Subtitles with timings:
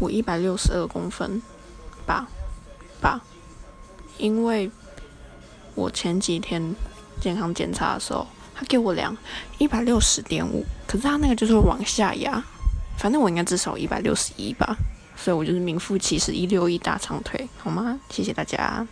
[0.00, 1.40] 我一百六十二公分
[2.06, 2.26] 吧
[3.00, 3.20] 吧。
[4.18, 4.70] 因为
[5.74, 6.74] 我前几天
[7.20, 9.16] 健康检查的时候他给我量
[9.58, 12.42] 一百六十点五可是他那个就是往下压
[12.96, 14.76] 反正我应该至少一百六十一吧
[15.16, 17.98] 所以我就是名副其实一六一大长腿好吗？
[18.10, 18.86] 谢谢大家。